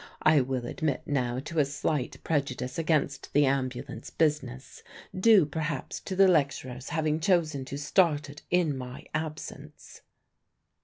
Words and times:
I 0.23 0.41
will 0.41 0.65
admit 0.65 1.03
now 1.05 1.37
to 1.41 1.59
a 1.59 1.63
slight 1.63 2.23
prejudice 2.23 2.79
against 2.79 3.31
the 3.33 3.45
Ambulance 3.45 4.09
business 4.09 4.81
due 5.15 5.45
perhaps 5.45 5.99
to 5.99 6.15
the 6.15 6.27
lecturer's 6.27 6.89
having 6.89 7.19
chosen 7.19 7.65
to 7.65 7.77
start 7.77 8.27
it 8.27 8.41
in 8.49 8.75
my 8.75 9.05
absence. 9.13 10.01